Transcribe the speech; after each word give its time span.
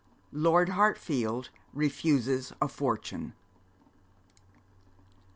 LORD 0.33 0.69
HARTFIELD 0.69 1.49
REFUSES 1.75 2.53
A 2.59 2.67
FORTUNE. 2.67 3.33